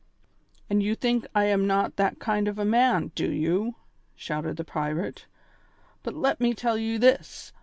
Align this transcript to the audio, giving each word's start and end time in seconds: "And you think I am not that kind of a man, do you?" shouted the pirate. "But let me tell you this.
"And 0.67 0.81
you 0.81 0.95
think 0.95 1.27
I 1.35 1.45
am 1.45 1.67
not 1.67 1.95
that 1.97 2.17
kind 2.17 2.47
of 2.47 2.57
a 2.57 2.65
man, 2.65 3.11
do 3.13 3.29
you?" 3.31 3.75
shouted 4.15 4.57
the 4.57 4.63
pirate. 4.63 5.27
"But 6.01 6.15
let 6.15 6.41
me 6.41 6.55
tell 6.55 6.75
you 6.79 6.97
this. 6.97 7.53